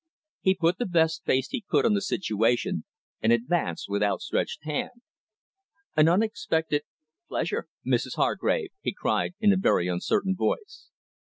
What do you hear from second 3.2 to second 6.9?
and advanced with outstretched hand. "An unexpected